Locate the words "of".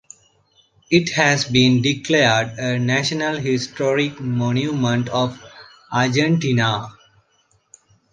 5.09-5.39